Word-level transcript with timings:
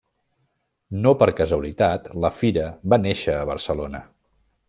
No 1.01 1.11
per 1.23 1.27
casualitat, 1.41 2.09
la 2.25 2.33
fira 2.39 2.65
va 2.95 3.01
néixer 3.05 3.39
a 3.43 3.47
Barcelona. 3.53 4.05